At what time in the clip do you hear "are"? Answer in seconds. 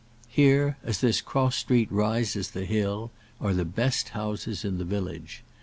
3.39-3.53